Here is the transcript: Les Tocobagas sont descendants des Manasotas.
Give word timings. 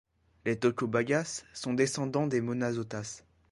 Les 0.45 0.57
Tocobagas 0.57 1.43
sont 1.53 1.75
descendants 1.75 2.25
des 2.25 2.41
Manasotas. 2.41 3.23